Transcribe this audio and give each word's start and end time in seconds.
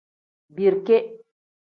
Birike. 0.55 0.97